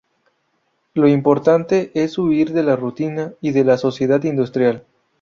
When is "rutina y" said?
2.75-3.51